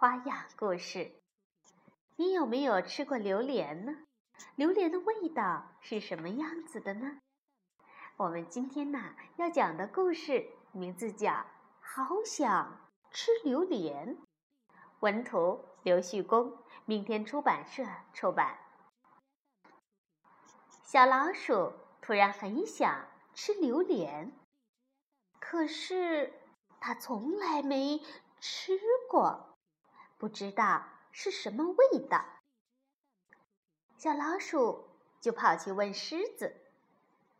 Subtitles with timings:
[0.00, 1.10] 花样故事。
[2.14, 3.96] 你有没有吃过榴莲呢？
[4.54, 7.18] 榴莲的味道是什么样子的呢？
[8.16, 11.32] 我们今天呢要讲的故事名字叫
[11.80, 14.16] 《好想吃榴莲》，
[15.00, 18.56] 文图刘旭公，明天出版社出版。
[20.84, 23.04] 小老鼠突然很想
[23.34, 24.30] 吃榴莲。
[25.40, 26.32] 可是，
[26.78, 28.00] 它从来没
[28.38, 28.78] 吃
[29.10, 29.57] 过，
[30.18, 32.24] 不知道是什么味道。
[33.96, 34.88] 小老鼠
[35.20, 36.54] 就跑去问狮子：“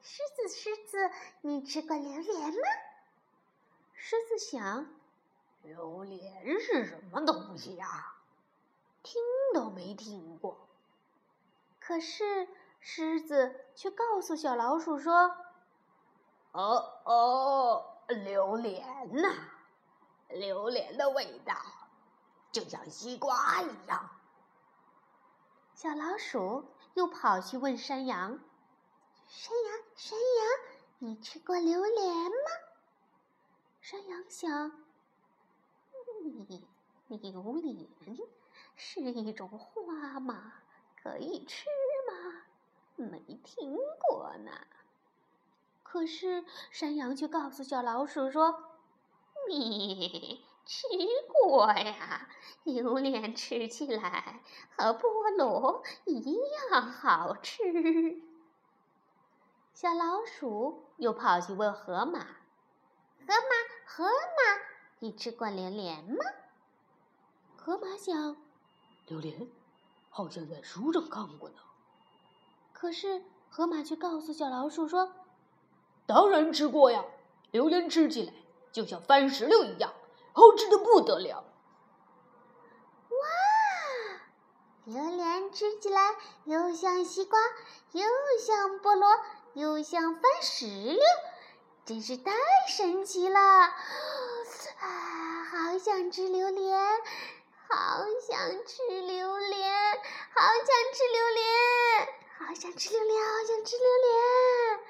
[0.00, 1.10] 狮子，狮子，
[1.42, 2.68] 你吃过榴莲吗？”
[3.94, 4.86] 狮子想
[5.62, 8.14] ：“榴莲是什么东西呀？
[9.02, 9.20] 听
[9.52, 10.68] 都没听过。”
[11.80, 12.48] 可是，
[12.80, 15.36] 狮子却告诉小老鼠说
[16.52, 19.28] ：“哦哦。”榴莲呐，
[20.28, 21.54] 榴莲的味道
[22.60, 24.10] 就像西瓜一样。
[25.74, 28.40] 小老鼠又跑去问山羊
[29.28, 32.50] ：“山羊，山羊，你吃过榴莲吗？”
[33.80, 34.50] 山羊想
[36.24, 36.60] ：“榴莲
[38.74, 40.54] 是一种花吗？
[41.00, 41.66] 可以吃
[42.10, 42.42] 吗？
[42.96, 44.50] 没听过呢。”
[45.84, 48.64] 可是山羊却告诉小老鼠说
[49.48, 50.86] ：“你吃
[51.32, 52.28] 过呀，
[52.62, 54.42] 榴莲吃起来
[54.76, 56.34] 和菠萝一
[56.70, 58.22] 样好吃。”
[59.72, 62.18] 小老鼠又跑去问河马
[63.26, 64.62] ：“河马，河马，
[64.98, 66.22] 你吃过榴莲吗？”
[67.56, 68.36] 河马想
[69.08, 69.48] ：“榴莲
[70.10, 71.56] 好像在书上看过呢。”
[72.74, 75.14] 可是河马却告诉小老鼠说。
[76.04, 77.04] 当然吃过呀，
[77.52, 78.34] 榴莲吃起来
[78.70, 79.92] 就像番石榴一样，
[80.38, 81.44] 好吃的不得了。
[83.08, 83.16] 哇，
[84.84, 87.36] 榴莲吃起来又像西瓜，
[87.90, 88.04] 又
[88.40, 89.20] 像菠萝，
[89.54, 91.00] 又像番石榴，
[91.84, 92.30] 真是太
[92.68, 93.40] 神奇了！
[93.40, 93.74] 啊，
[95.50, 96.86] 好想吃榴莲，
[97.68, 99.98] 好想吃榴莲，
[100.34, 102.06] 好想吃榴莲，
[102.38, 104.80] 好想吃榴莲，好想吃榴莲。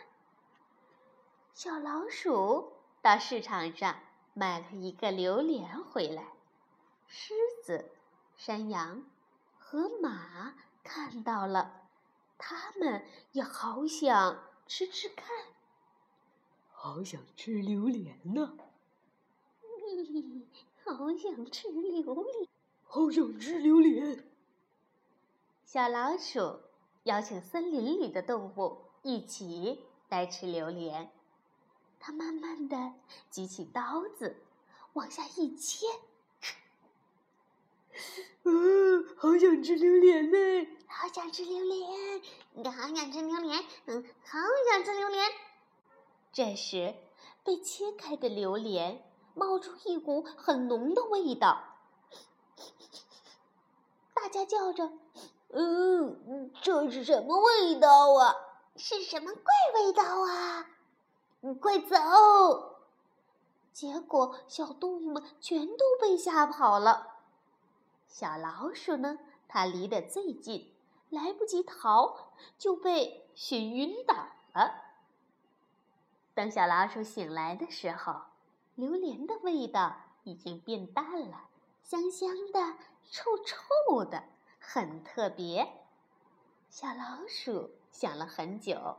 [1.55, 3.99] 小老鼠到市场上
[4.39, 6.23] 买了一个榴莲回来，
[7.09, 7.35] 狮
[7.65, 7.91] 子、
[8.37, 9.03] 山羊、
[9.59, 10.55] 和马
[10.85, 11.89] 看到了，
[12.39, 14.39] 他们也好想
[14.69, 15.27] 吃吃看，
[16.71, 18.57] 好想吃榴莲呢！
[20.87, 22.49] 好想吃榴莲，
[22.87, 24.25] 好想吃榴莲！
[25.65, 26.61] 小老鼠
[27.03, 31.11] 邀请森林里的动物一起来吃榴莲。
[32.01, 32.93] 他慢慢的
[33.31, 34.37] 举起刀子，
[34.95, 35.87] 往下一切。
[38.45, 40.69] 嗯，好想吃榴莲呢！
[40.87, 42.23] 好想吃榴莲！
[42.55, 43.65] 你好想吃榴莲？
[43.87, 44.39] 嗯，好
[44.71, 45.31] 想吃榴莲。
[46.33, 46.95] 这时，
[47.45, 49.05] 被切开的榴莲
[49.35, 51.63] 冒出一股很浓的味道。
[54.15, 54.93] 大家叫着
[55.53, 58.35] ：“嗯，这是什么味道啊？
[58.77, 59.43] 是什么怪
[59.83, 60.71] 味道啊？”
[61.41, 61.97] 你快走！
[63.73, 67.19] 结果小动物们全都被吓跑了。
[68.09, 69.19] 小老鼠呢？
[69.47, 70.75] 它离得最近，
[71.11, 74.15] 来不及逃，就被熏晕倒
[74.53, 74.83] 了。
[76.35, 78.17] 等小老鼠醒来的时候，
[78.75, 79.95] 榴莲的味道
[80.25, 81.45] 已经变淡了，
[81.85, 82.75] 香香的，
[83.11, 84.25] 臭臭的，
[84.59, 85.87] 很特别。
[86.69, 88.97] 小老鼠想了很久，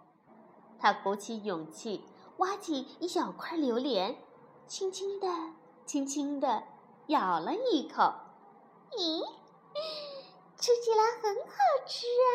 [0.79, 2.05] 它鼓起勇气。
[2.39, 4.17] 挖起一小块榴莲，
[4.65, 5.27] 轻轻的、
[5.85, 6.63] 轻轻的
[7.07, 8.13] 咬了一口，
[8.91, 9.25] 咦，
[10.57, 11.53] 吃起来很好
[11.85, 12.31] 吃啊！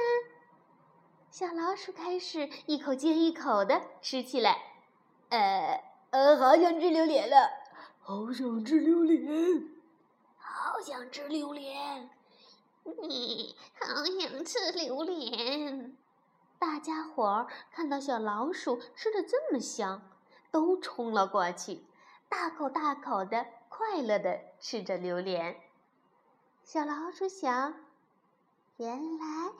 [1.31, 4.59] 小老鼠开始一口接一口的吃起来，
[5.31, 7.51] 呃呃，好想吃榴莲了，
[8.01, 9.71] 好想吃榴莲，
[10.37, 12.11] 好想吃榴莲，
[13.09, 15.97] 你 好想吃榴莲。
[16.59, 20.03] 大家伙儿看到小老鼠吃的这么香，
[20.51, 21.85] 都冲了过去，
[22.29, 25.61] 大口大口的快乐的吃着榴莲。
[26.62, 27.75] 小老鼠想
[28.79, 29.53] ：“原来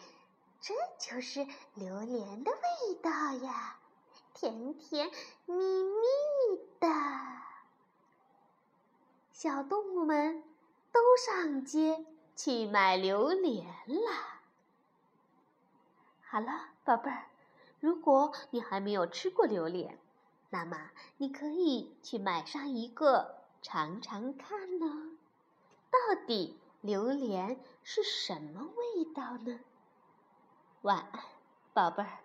[0.61, 3.77] 这就是榴莲的味道呀，
[4.33, 5.11] 甜甜
[5.45, 6.01] 蜜蜜
[6.81, 6.89] 的。”
[9.31, 10.43] 小动物们
[10.91, 14.34] 都上街去买榴莲了。
[16.35, 17.27] 好了，宝贝儿，
[17.79, 19.97] 如果你还没有吃过榴莲，
[20.51, 25.17] 那么你可以去买上一个尝尝看呢。
[25.93, 29.61] 到底榴莲是什么味道呢？
[30.83, 31.23] 晚安，
[31.73, 32.19] 宝贝儿。